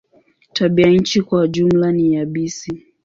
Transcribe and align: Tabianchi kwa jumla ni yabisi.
Tabianchi 0.53 1.21
kwa 1.21 1.47
jumla 1.47 1.91
ni 1.91 2.13
yabisi. 2.13 2.85